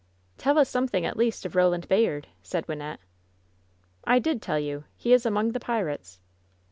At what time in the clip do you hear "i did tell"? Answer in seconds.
4.03-4.57